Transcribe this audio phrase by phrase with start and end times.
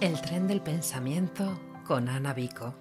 [0.00, 2.74] El tren del pensamiento con Ana Vico.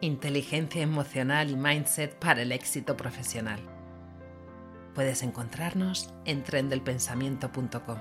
[0.00, 3.60] Inteligencia emocional y mindset para el éxito profesional.
[4.94, 7.98] Puedes encontrarnos en trendelpensamiento.com.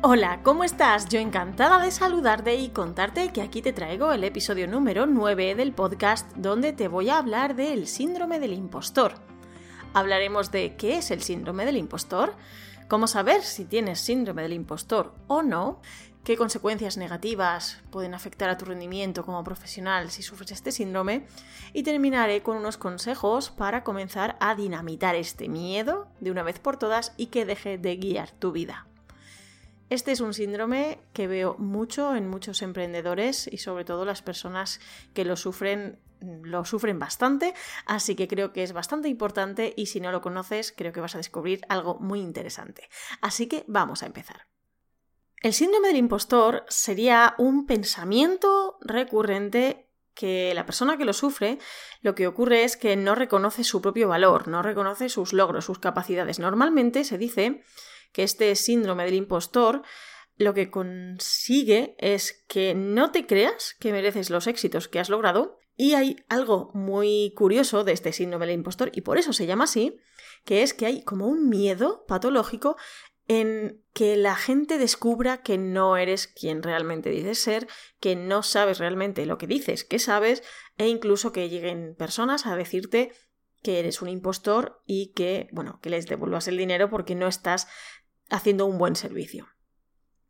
[0.00, 1.10] Hola, ¿cómo estás?
[1.10, 5.74] Yo encantada de saludarte y contarte que aquí te traigo el episodio número 9 del
[5.74, 9.27] podcast donde te voy a hablar del síndrome del impostor
[9.94, 12.34] hablaremos de qué es el síndrome del impostor,
[12.88, 15.80] cómo saber si tienes síndrome del impostor o no,
[16.24, 21.26] qué consecuencias negativas pueden afectar a tu rendimiento como profesional si sufres este síndrome
[21.72, 26.76] y terminaré con unos consejos para comenzar a dinamitar este miedo de una vez por
[26.76, 28.86] todas y que deje de guiar tu vida.
[29.90, 34.80] Este es un síndrome que veo mucho en muchos emprendedores y sobre todo las personas
[35.14, 37.54] que lo sufren lo sufren bastante,
[37.86, 41.14] así que creo que es bastante importante y si no lo conoces creo que vas
[41.14, 42.88] a descubrir algo muy interesante.
[43.20, 44.46] Así que vamos a empezar.
[45.40, 51.58] El síndrome del impostor sería un pensamiento recurrente que la persona que lo sufre,
[52.00, 55.78] lo que ocurre es que no reconoce su propio valor, no reconoce sus logros, sus
[55.78, 56.40] capacidades.
[56.40, 57.62] Normalmente se dice
[58.12, 59.82] que este síndrome del impostor
[60.36, 65.58] lo que consigue es que no te creas que mereces los éxitos que has logrado
[65.78, 69.64] y hay algo muy curioso de este síndrome del impostor, y por eso se llama
[69.64, 69.96] así,
[70.44, 72.76] que es que hay como un miedo patológico
[73.28, 77.68] en que la gente descubra que no eres quien realmente dices ser,
[78.00, 80.42] que no sabes realmente lo que dices que sabes,
[80.78, 83.12] e incluso que lleguen personas a decirte
[83.62, 87.68] que eres un impostor y que, bueno, que les devuelvas el dinero porque no estás
[88.30, 89.46] haciendo un buen servicio.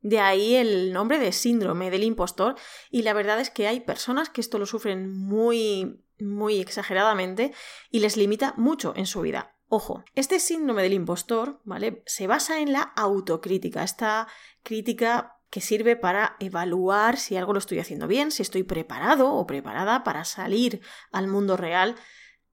[0.01, 2.55] De ahí el nombre de síndrome del impostor
[2.91, 7.53] y la verdad es que hay personas que esto lo sufren muy muy exageradamente
[7.91, 9.55] y les limita mucho en su vida.
[9.69, 12.03] Ojo, este síndrome del impostor, ¿vale?
[12.07, 14.27] Se basa en la autocrítica, esta
[14.63, 19.47] crítica que sirve para evaluar si algo lo estoy haciendo bien, si estoy preparado o
[19.47, 20.81] preparada para salir
[21.13, 21.97] al mundo real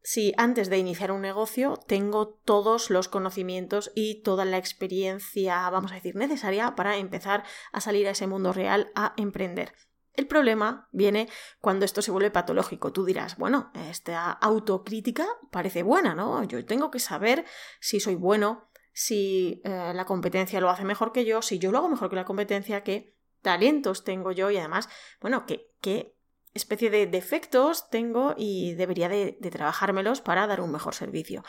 [0.08, 5.92] si antes de iniciar un negocio tengo todos los conocimientos y toda la experiencia, vamos
[5.92, 9.74] a decir, necesaria para empezar a salir a ese mundo real a emprender.
[10.14, 11.28] El problema viene
[11.60, 12.94] cuando esto se vuelve patológico.
[12.94, 16.44] Tú dirás, bueno, esta autocrítica parece buena, ¿no?
[16.44, 17.44] Yo tengo que saber
[17.80, 21.80] si soy bueno, si eh, la competencia lo hace mejor que yo, si yo lo
[21.80, 24.88] hago mejor que la competencia, qué talentos tengo yo y además,
[25.20, 26.15] bueno, qué, qué
[26.56, 31.44] especie de defectos tengo y debería de, trabajármelos para dar un mejor servicio.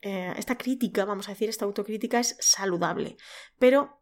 [0.00, 3.16] Eh, esta crítica, vamos a decir, esta autocrítica es saludable,
[3.58, 4.00] pero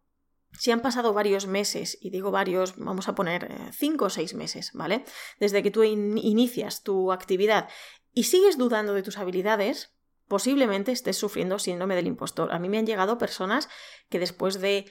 [0.52, 4.34] si han pasado varios meses, y digo varios, vamos a poner eh, cinco o seis
[4.34, 5.04] meses, ¿vale?
[5.40, 7.68] Desde que tú inicias tu actividad
[8.12, 9.96] y sigues dudando de tus habilidades,
[10.28, 12.52] posiblemente estés sufriendo síndrome del impostor.
[12.52, 13.68] A mí me han llegado personas
[14.08, 14.86] que después de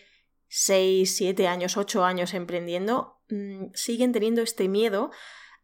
[0.48, 5.12] 6, 7 años, 8 años emprendiendo, mm, siguen teniendo este miedo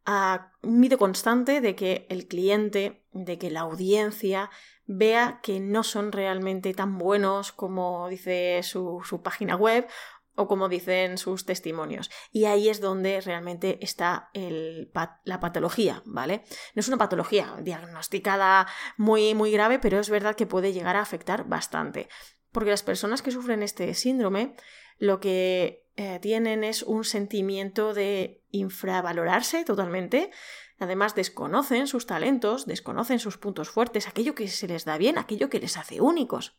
[0.05, 4.49] a un miedo constante de que el cliente, de que la audiencia
[4.87, 9.87] vea que no son realmente tan buenos como dice su, su página web
[10.35, 12.09] o como dicen sus testimonios.
[12.31, 14.91] Y ahí es donde realmente está el,
[15.23, 16.43] la patología, ¿vale?
[16.73, 18.67] No es una patología diagnosticada
[18.97, 22.07] muy, muy grave, pero es verdad que puede llegar a afectar bastante.
[22.51, 24.55] Porque las personas que sufren este síndrome
[24.97, 30.31] lo que eh, tienen es un sentimiento de infravalorarse totalmente.
[30.79, 35.49] Además, desconocen sus talentos, desconocen sus puntos fuertes, aquello que se les da bien, aquello
[35.49, 36.57] que les hace únicos.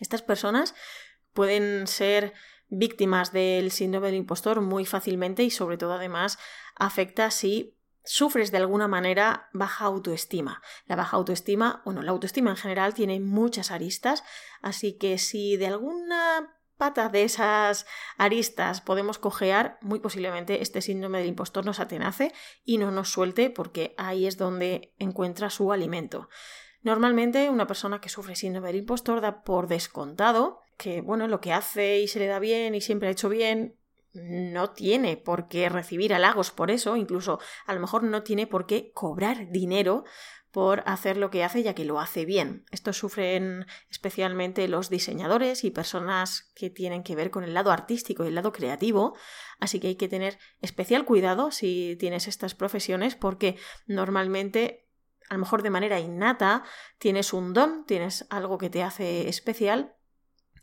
[0.00, 0.74] Estas personas
[1.32, 2.32] pueden ser
[2.68, 6.38] víctimas del síndrome del impostor muy fácilmente y sobre todo además
[6.76, 7.73] afecta si
[8.04, 10.62] sufres de alguna manera baja autoestima.
[10.86, 14.22] La baja autoestima, bueno, la autoestima en general tiene muchas aristas,
[14.62, 17.86] así que si de alguna pata de esas
[18.18, 22.32] aristas podemos cojear, muy posiblemente este síndrome del impostor nos atenace
[22.64, 26.28] y no nos suelte porque ahí es donde encuentra su alimento.
[26.82, 31.52] Normalmente una persona que sufre síndrome del impostor da por descontado que bueno, lo que
[31.52, 33.76] hace y se le da bien y siempre ha hecho bien
[34.14, 38.66] no tiene por qué recibir halagos por eso, incluso a lo mejor no tiene por
[38.66, 40.04] qué cobrar dinero
[40.54, 42.64] por hacer lo que hace ya que lo hace bien.
[42.70, 48.24] Esto sufren especialmente los diseñadores y personas que tienen que ver con el lado artístico
[48.24, 49.16] y el lado creativo,
[49.58, 53.56] así que hay que tener especial cuidado si tienes estas profesiones porque
[53.88, 54.86] normalmente
[55.28, 56.62] a lo mejor de manera innata
[56.98, 59.96] tienes un don, tienes algo que te hace especial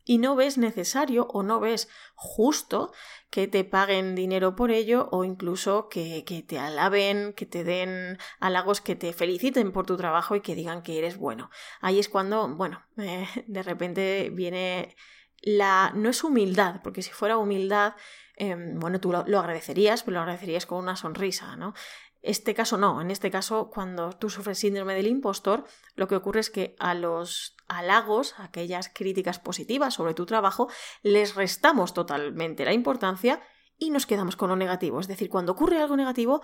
[0.05, 2.91] y no ves necesario o no ves justo
[3.29, 8.81] que te paguen dinero por ello o incluso que, te alaben, que te den halagos,
[8.81, 11.49] que te feliciten por tu trabajo y que digan que eres bueno.
[11.79, 14.95] Ahí es cuando, bueno, eh, de repente viene
[15.41, 15.91] la...
[15.95, 17.95] no es humildad, porque si fuera humildad,
[18.35, 21.73] em, bueno, tú lo, lo, agradecerías, pero lo agradecerías con una sonrisa, ¿no?
[22.21, 25.65] Este caso no, en este caso cuando tú sufres síndrome del impostor,
[25.95, 30.69] lo que ocurre es que a los halagos, aquellas críticas positivas sobre tu trabajo,
[31.01, 33.41] les restamos totalmente la importancia
[33.77, 34.99] y nos quedamos con lo negativo.
[34.99, 36.43] Es decir, cuando ocurre algo negativo,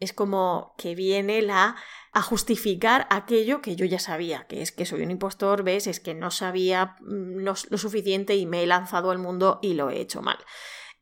[0.00, 1.76] es como que viene la
[2.12, 6.00] a justificar aquello que yo ya sabía, que es que soy un impostor, ves, es
[6.00, 10.00] que no sabía mm, lo suficiente y me he lanzado al mundo y lo he
[10.00, 10.38] hecho mal.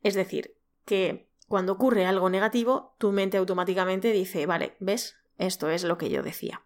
[0.03, 5.17] Es decir, que cuando ocurre algo negativo, tu mente automáticamente dice, vale, ¿ves?
[5.37, 6.63] Esto es lo que yo decía.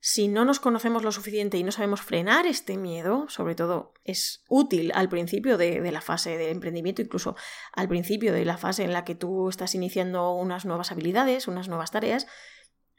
[0.00, 4.42] Si no nos conocemos lo suficiente y no sabemos frenar este miedo, sobre todo es
[4.48, 7.36] útil al principio de, la fase del emprendimiento, incluso
[7.72, 11.68] al principio de la fase en la que tú estás iniciando unas nuevas habilidades, unas
[11.68, 12.26] nuevas tareas,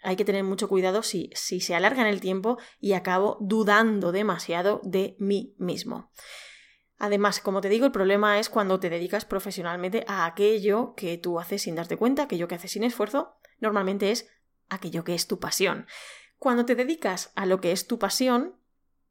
[0.04, 4.14] hay que tener mucho cuidado si, si se alarga en el tiempo y acabo dudando
[4.14, 6.10] demasiado de mí mismo.
[7.04, 11.40] Además, como te digo, el problema es cuando te dedicas profesionalmente a aquello que tú
[11.40, 14.30] haces sin darte cuenta, aquello que haces sin esfuerzo, normalmente es
[14.70, 15.88] aquello que es tu pasión.
[16.38, 18.56] Cuando te dedicas a lo que es tu pasión,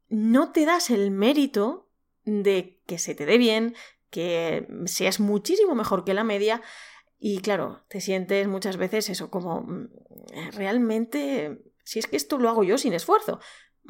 [0.07, 1.89] no te das el mérito
[2.23, 3.75] de que se te dé bien,
[4.09, 6.61] que seas muchísimo mejor que la media
[7.19, 9.89] y claro, te sientes muchas veces eso como mm,
[10.53, 13.41] realmente, si es que esto lo hago yo sin esfuerzo,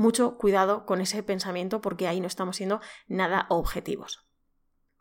[0.02, 4.26] mucho cuidado con ese pensamiento porque ahí no estamos siendo nada objetivos.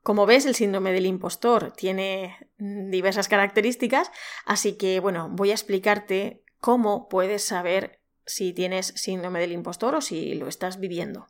[0.03, 4.11] Como ves, el síndrome del impostor tiene diversas características,
[4.47, 10.01] así que bueno, voy a explicarte cómo puedes saber si tienes síndrome del impostor o
[10.01, 11.27] si lo estás viviendo.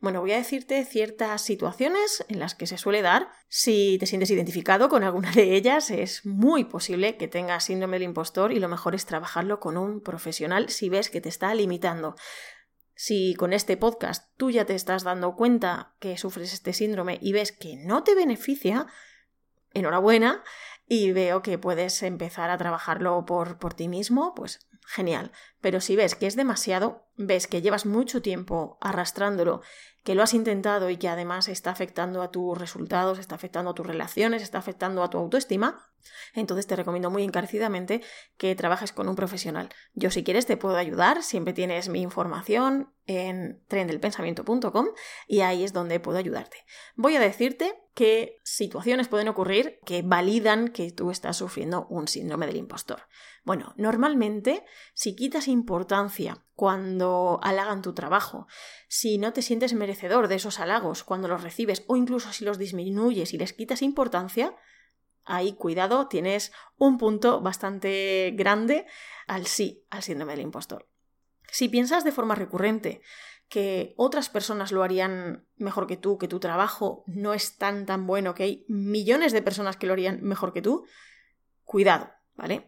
[0.00, 3.28] Bueno, voy a decirte ciertas situaciones en las que se suele dar.
[3.48, 8.08] Si te sientes identificado con alguna de ellas, es muy posible que tengas síndrome del
[8.08, 12.16] impostor y lo mejor es trabajarlo con un profesional si ves que te está limitando.
[12.94, 17.32] Si con este podcast tú ya te estás dando cuenta que sufres este síndrome y
[17.32, 18.86] ves que no te beneficia,
[19.72, 20.42] enhorabuena,
[20.86, 25.32] y veo que puedes empezar a trabajarlo por, por ti mismo, pues genial.
[25.62, 29.62] Pero si ves que es demasiado, ves que llevas mucho tiempo arrastrándolo,
[30.02, 33.74] que lo has intentado y que además está afectando a tus resultados, está afectando a
[33.74, 35.88] tus relaciones, está afectando a tu autoestima,
[36.34, 38.02] entonces te recomiendo muy encarecidamente
[38.36, 39.68] que trabajes con un profesional.
[39.94, 44.88] Yo si quieres te puedo ayudar, siempre tienes mi información en trendelpensamiento.com
[45.28, 46.58] y ahí es donde puedo ayudarte.
[46.96, 52.46] Voy a decirte qué situaciones pueden ocurrir que validan que tú estás sufriendo un síndrome
[52.46, 53.02] del impostor.
[53.44, 58.46] Bueno, normalmente si quitas importancia cuando halagan tu trabajo,
[58.88, 62.58] si no te sientes merecedor de esos halagos cuando los recibes o incluso si los
[62.58, 64.56] disminuyes y les quitas importancia,
[65.24, 68.86] ahí cuidado, tienes un punto bastante grande
[69.26, 70.88] al sí, al síndrome del impostor.
[71.50, 73.02] Si piensas de forma recurrente
[73.48, 78.06] que otras personas lo harían mejor que tú, que tu trabajo no es tan tan
[78.06, 80.86] bueno, que hay millones de personas que lo harían mejor que tú,
[81.64, 82.10] cuidado,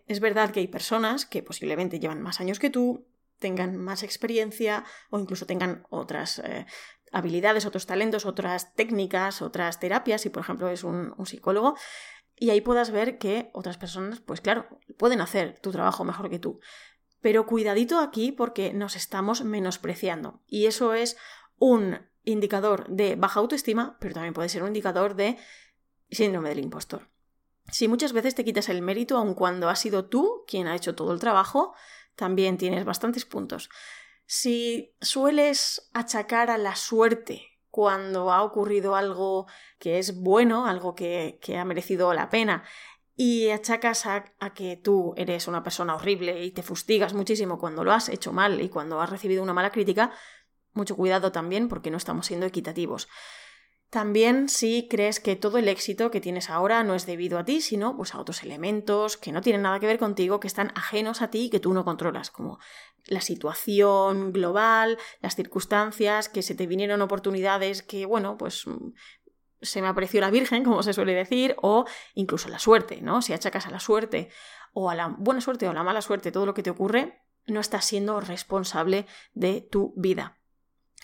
[0.07, 3.07] Es verdad que hay personas que posiblemente llevan más años que tú,
[3.39, 6.67] tengan más experiencia o incluso tengan otras eh,
[7.13, 11.75] habilidades, otros talentos, otras técnicas, otras terapias, si por ejemplo es un psicólogo,
[12.37, 14.67] y ahí puedas ver que otras personas, pues claro,
[14.99, 16.61] pueden hacer tu trabajo mejor que tú.
[17.21, 20.43] Pero cuidadito aquí porque nos estamos menospreciando.
[20.47, 21.17] Y eso es
[21.59, 25.39] un indicador de baja autoestima, pero también puede ser un indicador de
[26.11, 27.09] síndrome del impostor.
[27.71, 30.95] Si muchas veces te quitas el mérito, aun cuando has sido tú quien ha hecho
[30.95, 31.75] todo el trabajo,
[32.17, 33.71] también tienes bastantes puntos.
[34.27, 39.47] Si sueles achacar a la suerte cuando ha ocurrido algo
[39.79, 42.65] que es bueno, algo que, ha merecido la pena,
[43.17, 47.93] y achacas a, que tú eres una persona horrible y te fustigas muchísimo cuando lo
[47.93, 50.13] has hecho mal y cuando has recibido una mala crítica,
[50.73, 53.09] mucho cuidado también porque no estamos siendo equitativos.
[53.95, 57.61] También si crees que todo el éxito que tienes ahora no es debido a ti,
[57.61, 61.23] sino pues a otros elementos que no tienen nada que ver contigo, que están ajenos
[61.23, 62.59] a ti y que tú no controlas, como
[63.07, 68.95] la situación global, las circunstancias, que se te vinieron oportunidades que, bueno, pues mm,
[69.63, 71.85] se me apareció la Virgen, como se suele decir, o
[72.15, 73.23] incluso la suerte, ¿no?
[73.23, 74.29] Si achacas a la suerte
[74.73, 77.23] o a la buena suerte o a la mala suerte todo lo que te ocurre,
[77.47, 80.41] no estás siendo responsable de tu vida.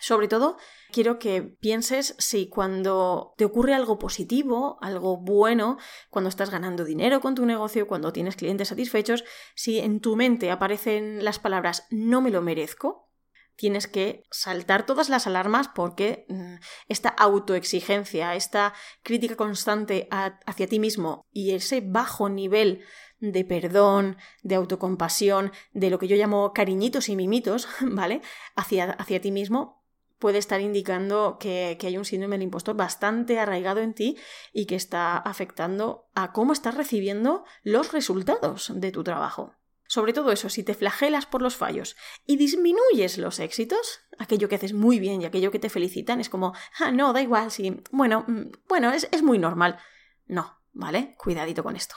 [0.00, 0.56] Sobre todo,
[0.90, 5.78] quiero que pienses si cuando te ocurre algo positivo, algo bueno,
[6.08, 10.50] cuando estás ganando dinero con tu negocio, cuando tienes clientes satisfechos, si en tu mente
[10.50, 13.10] aparecen las palabras no me lo merezco,
[13.56, 16.54] tienes que saltar todas las alarmas porque mm,
[16.88, 22.82] esta autoexigencia, esta crítica constante hacia ti mismo y ese bajo nivel
[23.18, 28.22] de perdón, de autocompasión, de lo que yo llamo cariñitos y mimitos, ¿vale?
[28.56, 29.79] Hacia, hacia ti mismo,
[30.20, 34.16] puede estar indicando que, que, hay un síndrome del impostor bastante arraigado en ti
[34.52, 39.56] y que está afectando a cómo estás recibiendo los resultados de tu trabajo.
[39.90, 44.54] Sobre todo eso, si te flagelas por los fallos y disminuyes los éxitos, aquello que
[44.54, 47.82] haces muy bien y aquello que te felicitan, es como, ah, no, da igual, sí,
[47.90, 49.78] bueno, mm, bueno, es, es muy normal.
[50.26, 51.16] No, ¿vale?
[51.18, 51.96] Cuidadito con esto.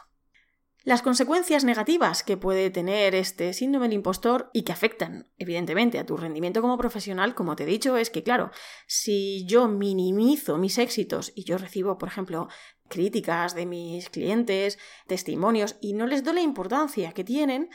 [0.85, 6.05] Las consecuencias negativas que puede tener este síndrome del impostor y que afectan, evidentemente, a
[6.05, 8.51] tu rendimiento como profesional, como te he dicho, es que, claro,
[8.85, 12.49] si yo minimizo mis éxitos y yo recibo, por ejemplo,
[12.89, 17.69] críticas de mis clientes, testimonios, y no les doy la importancia que tienen,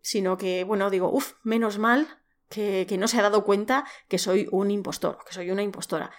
[0.00, 2.08] sino que, bueno, digo, uff, menos mal
[2.48, 6.12] que, que no se ha dado cuenta que soy un impostor, que soy una impostora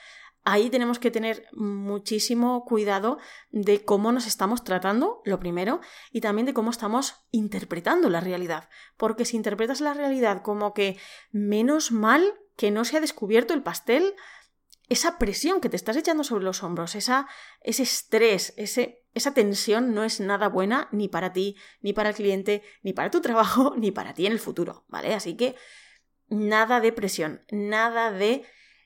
[0.51, 3.17] ahí tenemos que tener muchísimo cuidado
[3.51, 8.69] de cómo nos estamos tratando, lo primero, y también de cómo estamos interpretando la realidad.
[8.97, 10.97] Porque si interpretas la realidad como que
[11.31, 14.15] menos mal que no se ha descubierto el pastel,
[14.89, 17.27] esa presión que te estás echando sobre los hombros, esa,
[17.61, 22.15] ese estrés, ese, esa tensión no es nada buena ni para ti, ni para el
[22.15, 25.13] cliente, ni para tu trabajo, ni para ti en el futuro, ¿vale?
[25.13, 25.55] Así que
[26.27, 28.43] nada de presión, nada de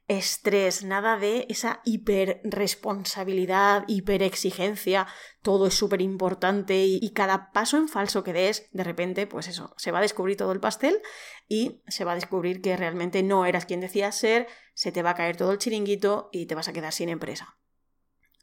[0.07, 5.07] estrés, nada de esa hiperresponsabilidad, hiperexigencia,
[5.41, 9.73] todo es súper importante y, cada paso en falso que des, de repente, pues eso,
[9.77, 10.99] se va a descubrir todo el pastel
[11.47, 15.11] y se va a descubrir que realmente no eras quien decías ser, se te va
[15.11, 17.57] a caer todo el chiringuito y te vas a quedar sin empresa.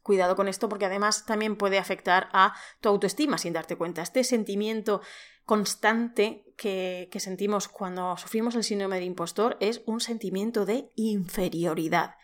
[0.03, 4.01] Cuidado con esto porque además también puede afectar a tu autoestima sin darte cuenta.
[4.01, 5.01] Este sentimiento
[5.45, 12.15] constante que, sentimos cuando sufrimos el síndrome del impostor es un sentimiento de inferioridad.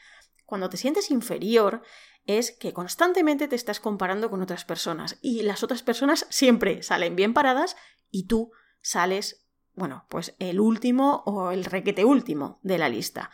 [0.46, 1.82] Cuando te sientes inferior
[2.26, 7.16] es que constantemente te estás comparando con otras personas y las otras personas siempre salen
[7.16, 7.76] bien paradas
[8.10, 13.30] y tú sales, bueno, pues el último o el requete último de la lista.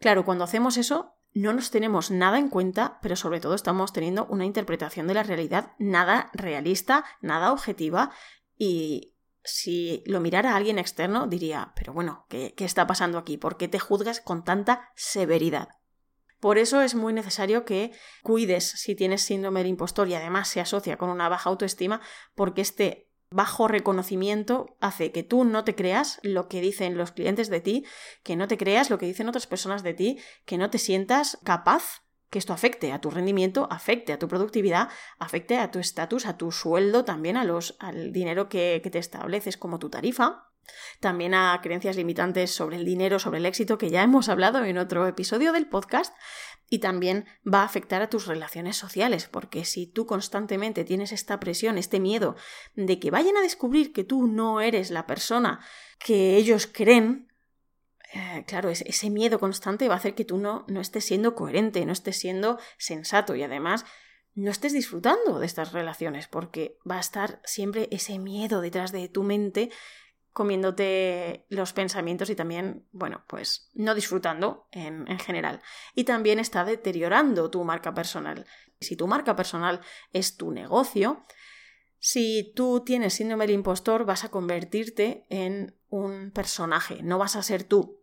[0.00, 4.26] Claro, cuando hacemos eso no nos tenemos nada en cuenta, pero sobre todo estamos teniendo
[4.26, 8.10] una interpretación de la realidad nada realista, nada objetiva
[8.56, 9.14] y
[9.44, 13.36] si lo mirara alguien externo diría, pero bueno, ¿qué, ¿qué, está pasando aquí?
[13.36, 15.68] ¿Por qué te juzgas con tanta severidad?
[16.40, 17.92] Por eso es muy necesario que
[18.22, 22.00] cuides si tienes síndrome del impostor y además se asocia con una baja autoestima,
[22.34, 27.50] porque este bajo reconocimiento hace que tú no te creas lo que dicen los clientes
[27.50, 27.84] de ti,
[28.22, 31.38] que no te creas lo que dicen otras personas de ti, que no te sientas
[31.44, 36.26] capaz que esto afecte a tu rendimiento, afecte a tu productividad, afecte a tu estatus,
[36.26, 40.48] a tu sueldo, también a los, al dinero que, que te estableces como tu tarifa
[41.00, 44.78] también a creencias limitantes sobre el dinero, sobre el éxito, que ya hemos hablado en
[44.78, 46.14] otro episodio del podcast,
[46.70, 51.40] y también va a afectar a tus relaciones sociales, porque si tú constantemente tienes esta
[51.40, 52.36] presión, este miedo
[52.74, 55.60] de que vayan a descubrir que tú no eres la persona
[55.98, 57.28] que ellos creen,
[58.12, 61.84] eh, claro, ese miedo constante va a hacer que tú no, no estés siendo coherente,
[61.86, 63.84] no estés siendo sensato y además
[64.34, 69.08] no estés disfrutando de estas relaciones, porque va a estar siempre ese miedo detrás de
[69.08, 69.70] tu mente
[70.32, 75.60] comiéndote los pensamientos y también, bueno, pues no disfrutando en, en, general.
[75.94, 78.46] Y también está deteriorando tu marca personal.
[78.80, 79.80] Si tu marca personal
[80.12, 81.24] es tu negocio,
[81.98, 87.42] si tú tienes síndrome del impostor, vas a convertirte en un personaje, no vas a
[87.42, 88.00] ser tú.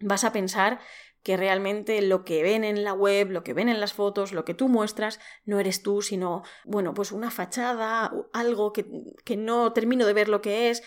[0.00, 0.80] Vas a pensar
[1.22, 4.44] que realmente lo que ven en la web, lo que ven en las fotos, lo
[4.44, 8.86] que tú muestras, no eres tú, sino, bueno, pues una fachada, algo que,
[9.24, 10.82] que no termino de ver lo que es,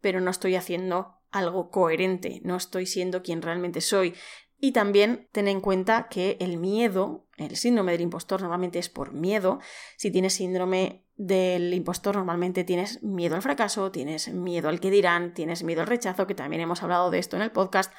[0.00, 4.14] pero no estoy haciendo algo coherente, no estoy siendo quien realmente soy.
[4.58, 9.12] Y también ten en cuenta que el miedo, el síndrome del impostor normalmente es por
[9.12, 9.60] miedo.
[9.98, 15.34] Si tienes síndrome del impostor normalmente tienes miedo al fracaso, tienes miedo al que dirán,
[15.34, 17.92] tienes miedo al rechazo, que también hemos hablado de esto en el podcast.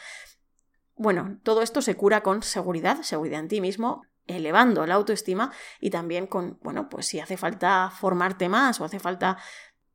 [0.95, 5.89] Bueno, todo esto se cura con seguridad, seguridad en ti mismo, elevando la autoestima y
[5.89, 9.37] también con, bueno, pues si hace falta formarte más o hace falta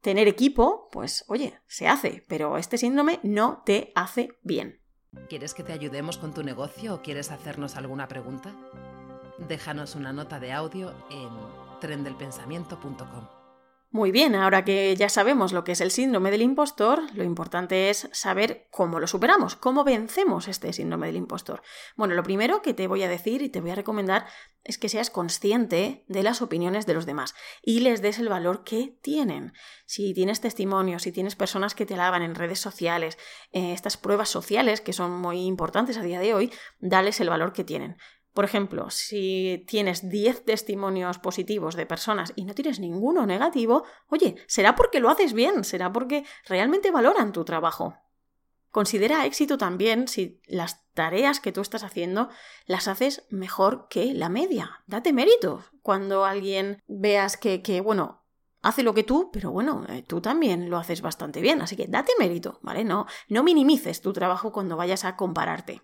[0.03, 4.81] tener equipo, pues oye, se hace, pero este síndrome no te hace bien.
[5.29, 8.55] ¿Quieres que te ayudemos con tu negocio o quieres hacernos alguna pregunta?
[9.39, 11.31] Déjanos una nota de audio en
[11.81, 13.42] trendelpensamiento.com.
[13.95, 17.91] Muy bien, ahora que ya sabemos lo que es el síndrome del impostor, lo importante
[17.91, 21.61] es saber cómo lo superamos, cómo vencemos este síndrome del impostor.
[21.95, 24.25] Bueno, lo primero que te voy a decir y te voy a recomendar
[24.65, 28.65] es que seas consciente de las opiniones de los demás y les des el valor
[28.65, 29.53] que tienen.
[29.85, 33.19] Si tienes testimonios, si tienes personas que te alaban en redes sociales,
[33.53, 37.53] eh, estas pruebas sociales que son muy importantes a día de hoy, dales el valor
[37.53, 37.99] que tienen.
[38.33, 44.37] Por ejemplo, si tienes 10 testimonios positivos de personas y no tienes ninguno negativo, oye,
[44.47, 47.95] será porque lo haces bien, será porque realmente valoran tu trabajo.
[48.71, 52.31] Considera éxito también si las tareas que tú estás haciendo
[52.65, 54.83] las haces mejor que la media.
[54.87, 55.62] Date mérito.
[55.83, 58.25] Cuando alguien veas que, que bueno,
[58.62, 61.61] hace lo que tú, pero bueno, eh, tú también lo haces bastante bien.
[61.61, 62.83] Así que date mérito, ¿vale?
[62.83, 65.83] No, no minimices tu trabajo cuando vayas a compararte.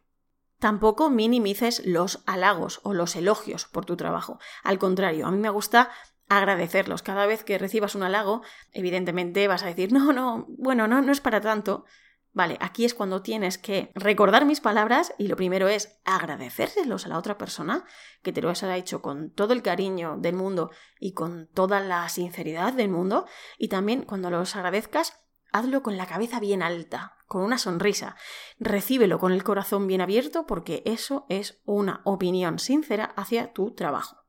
[0.58, 4.40] Tampoco minimices los halagos o los elogios por tu trabajo.
[4.64, 5.90] Al contrario, a mí me gusta
[6.28, 7.02] agradecerlos.
[7.02, 11.12] Cada vez que recibas un halago, evidentemente vas a decir, no, no, bueno, no, no
[11.12, 11.84] es para tanto.
[12.32, 17.08] Vale, aquí es cuando tienes que recordar mis palabras y lo primero es agradecérselos a
[17.08, 17.84] la otra persona,
[18.22, 22.08] que te lo haya hecho con todo el cariño del mundo y con toda la
[22.08, 23.26] sinceridad del mundo.
[23.58, 25.18] Y también cuando los agradezcas,
[25.52, 28.16] hazlo con la cabeza bien alta, con una sonrisa.
[28.58, 34.24] Recíbelo con el corazón bien abierto porque eso es una opinión sincera hacia tu trabajo.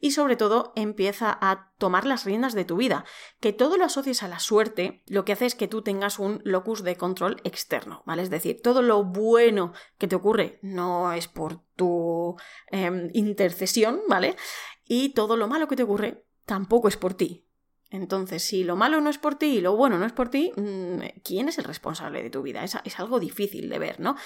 [0.00, 3.04] Y sobre todo empieza a tomar las riendas de tu vida.
[3.40, 6.42] Que todo lo asocies a la suerte, lo que hace es que tú tengas un
[6.44, 8.22] locus de control externo, ¿vale?
[8.22, 12.36] Es decir, todo lo bueno que te ocurre no es por tu
[12.70, 14.36] em, intercesión, ¿vale?
[14.86, 17.43] Y todo lo malo que te ocurre tampoco es por ti,
[17.94, 20.52] entonces, si lo malo no es por ti y lo bueno no es por ti,
[20.56, 22.64] mm, ¿quién es el responsable de tu vida?
[22.64, 24.16] Es, es algo difícil de ver, ¿no?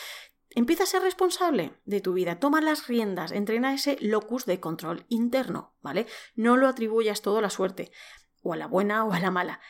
[0.49, 5.05] Empieza a ser responsable de tu vida, toma las riendas, entrena ese locus de control
[5.11, 6.07] interno, ¿vale?
[6.35, 7.93] No lo atribuyas todo a la suerte,
[8.43, 9.61] o a la buena o a la mala.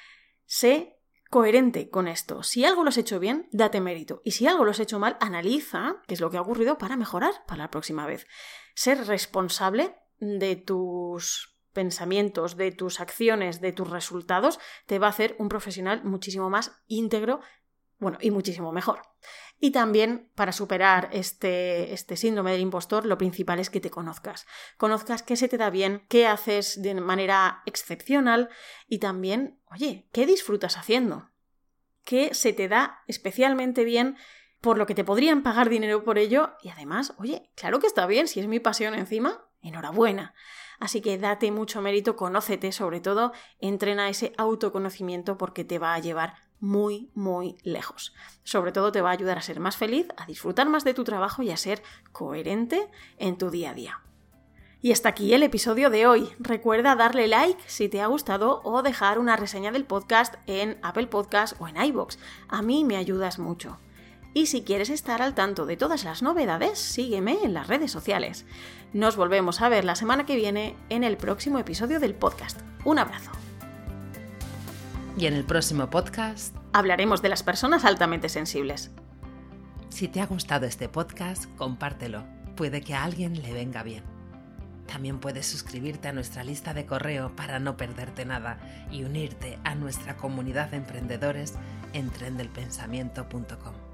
[0.47, 2.45] Sé coherente con esto.
[2.45, 4.23] Si algo lo has hecho bien, date mérito.
[4.25, 6.97] Y si algo lo has hecho mal, analiza qué es lo que ha ocurrido para
[6.97, 8.29] mejorar para la próxima vez.
[8.75, 15.37] Ser responsable de tus pensamientos, de tus acciones, de tus resultados, te va a hacer
[15.39, 17.41] un profesional muchísimo más íntegro,
[17.99, 19.03] bueno, y muchísimo mejor.
[19.61, 24.47] Y también para superar este, este síndrome del impostor, lo principal es que te conozcas.
[24.77, 28.51] Conozcas qué se te da bien, qué haces de manera excepcional
[28.87, 31.31] y también, oye, qué disfrutas haciendo.
[32.05, 34.17] ¿Qué se te da especialmente bien
[34.61, 38.07] por lo que te podrían pagar dinero por ello y además, oye, claro que está
[38.07, 40.35] bien, si es mi pasión encima, enhorabuena.
[40.81, 45.99] Así que date mucho mérito, conócete sobre todo, entrena ese autoconocimiento porque te va a
[45.99, 48.15] llevar muy, muy lejos.
[48.45, 51.05] Sobre todo te va a ayudar a ser más feliz, a disfrutar más de tu
[51.05, 52.89] trabajo y a ser coherente
[53.19, 54.01] en tu día a día.
[54.81, 56.29] Y hasta aquí el episodio de hoy.
[56.39, 61.09] Recuerda darle like si te ha gustado o dejar una reseña del podcast en Apple
[61.09, 62.19] Podcast o en iBox.
[62.49, 63.79] A mí me ayudas mucho.
[64.39, 68.47] Y si quieres estar al tanto de todas las novedades, sígueme en las redes sociales.
[68.93, 72.61] Nos volvemos a ver la semana que viene en el próximo episodio del podcast.
[72.85, 73.33] Un abrazo.
[75.19, 78.93] Y en el próximo podcast hablaremos de las personas altamente sensibles.
[79.89, 82.23] Si te ha gustado este podcast, compártelo.
[82.55, 84.05] Puede que a alguien le venga bien.
[84.87, 89.75] También puedes suscribirte a nuestra lista de correo para no perderte nada y unirte a
[89.75, 91.55] nuestra comunidad de emprendedores
[91.93, 93.88] en trendelpensamiento.com.